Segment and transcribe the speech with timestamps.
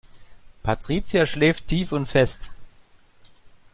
[0.63, 2.49] Patricia schläft tief und fest.